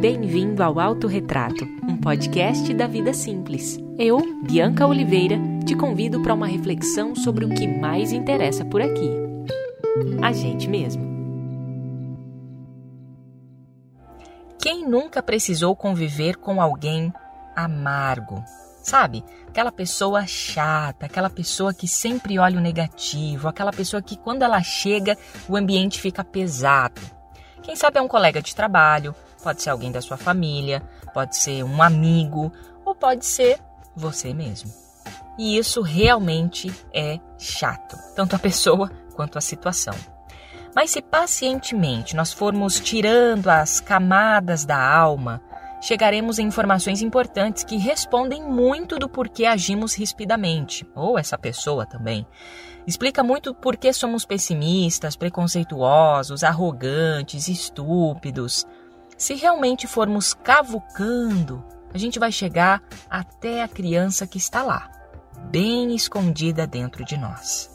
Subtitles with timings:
[0.00, 3.80] Bem-vindo ao Autorretrato, um podcast da vida simples.
[3.98, 5.36] Eu, Bianca Oliveira,
[5.66, 9.10] te convido para uma reflexão sobre o que mais interessa por aqui.
[10.22, 11.02] A gente mesmo.
[14.60, 17.12] Quem nunca precisou conviver com alguém
[17.56, 18.44] amargo?
[18.80, 19.24] Sabe?
[19.48, 24.62] Aquela pessoa chata, aquela pessoa que sempre olha o negativo, aquela pessoa que quando ela
[24.62, 25.18] chega
[25.48, 27.00] o ambiente fica pesado.
[27.62, 29.12] Quem sabe é um colega de trabalho,
[29.48, 30.82] pode ser alguém da sua família,
[31.14, 32.52] pode ser um amigo
[32.84, 33.58] ou pode ser
[33.96, 34.70] você mesmo.
[35.38, 39.94] E isso realmente é chato, tanto a pessoa quanto a situação.
[40.76, 45.40] Mas se pacientemente nós formos tirando as camadas da alma,
[45.80, 52.26] chegaremos a informações importantes que respondem muito do porquê agimos rispidamente, ou essa pessoa também.
[52.86, 58.66] Explica muito por que somos pessimistas, preconceituosos, arrogantes, estúpidos.
[59.18, 64.88] Se realmente formos cavucando, a gente vai chegar até a criança que está lá,
[65.50, 67.68] bem escondida dentro de nós.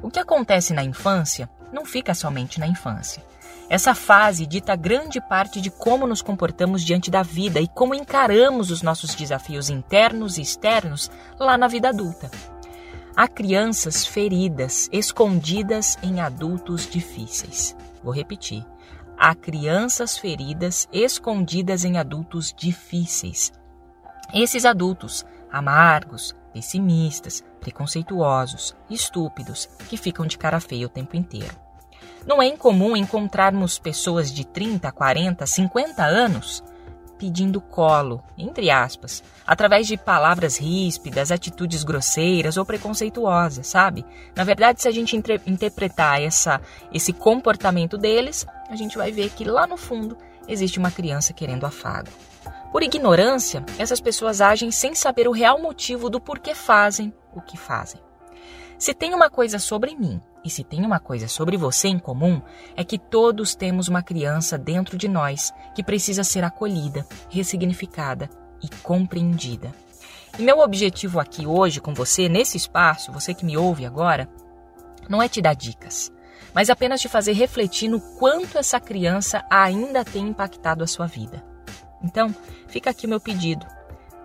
[0.00, 3.26] O que acontece na infância não fica somente na infância.
[3.68, 8.70] Essa fase dita grande parte de como nos comportamos diante da vida e como encaramos
[8.70, 12.30] os nossos desafios internos e externos lá na vida adulta.
[13.16, 17.76] Há crianças feridas, escondidas em adultos difíceis.
[18.00, 18.64] Vou repetir.
[19.20, 23.52] Há crianças feridas escondidas em adultos difíceis.
[24.32, 31.56] Esses adultos, amargos, pessimistas, preconceituosos, estúpidos, que ficam de cara feia o tempo inteiro.
[32.24, 36.62] Não é incomum encontrarmos pessoas de 30, 40, 50 anos
[37.18, 44.04] pedindo colo, entre aspas, através de palavras ríspidas, atitudes grosseiras ou preconceituosas, sabe?
[44.34, 45.16] Na verdade, se a gente
[45.46, 46.60] interpretar essa,
[46.92, 50.16] esse comportamento deles, a gente vai ver que lá no fundo
[50.46, 52.08] existe uma criança querendo afago.
[52.70, 57.56] Por ignorância, essas pessoas agem sem saber o real motivo do porquê fazem o que
[57.56, 58.00] fazem.
[58.78, 62.40] Se tem uma coisa sobre mim e se tem uma coisa sobre você em comum,
[62.76, 68.30] é que todos temos uma criança dentro de nós que precisa ser acolhida, ressignificada
[68.62, 69.72] e compreendida.
[70.38, 74.28] E meu objetivo aqui hoje com você, nesse espaço, você que me ouve agora,
[75.08, 76.12] não é te dar dicas,
[76.54, 81.44] mas apenas te fazer refletir no quanto essa criança ainda tem impactado a sua vida.
[82.02, 82.34] Então,
[82.68, 83.66] fica aqui o meu pedido.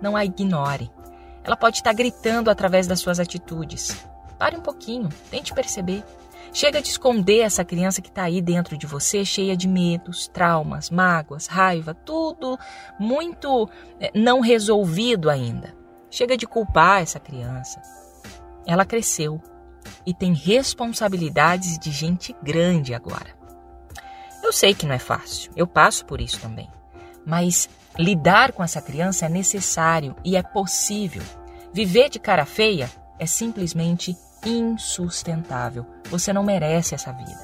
[0.00, 0.90] Não a ignore.
[1.42, 4.06] Ela pode estar gritando através das suas atitudes,
[4.42, 6.02] Pare um pouquinho, tente perceber.
[6.52, 10.90] Chega de esconder essa criança que está aí dentro de você, cheia de medos, traumas,
[10.90, 12.58] mágoas, raiva, tudo
[12.98, 13.70] muito
[14.00, 15.72] eh, não resolvido ainda.
[16.10, 17.80] Chega de culpar essa criança.
[18.66, 19.40] Ela cresceu
[20.04, 23.36] e tem responsabilidades de gente grande agora.
[24.42, 26.68] Eu sei que não é fácil, eu passo por isso também.
[27.24, 31.22] Mas lidar com essa criança é necessário e é possível.
[31.72, 35.86] Viver de cara feia é simplesmente insustentável.
[36.10, 37.40] Você não merece essa vida.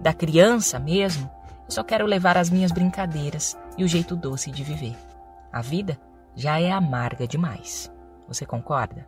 [0.00, 1.30] Da criança mesmo,
[1.66, 4.96] eu só quero levar as minhas brincadeiras e o jeito doce de viver.
[5.52, 5.98] A vida
[6.34, 7.90] já é amarga demais.
[8.26, 9.06] Você concorda?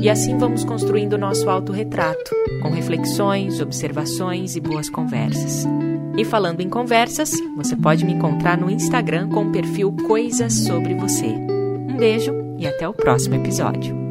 [0.00, 2.30] E assim vamos construindo o nosso autorretrato,
[2.62, 5.66] com reflexões, observações e boas conversas.
[6.16, 10.94] E falando em conversas, você pode me encontrar no Instagram com o perfil Coisas Sobre
[10.94, 11.26] Você.
[11.26, 14.05] Um beijo e até o próximo episódio.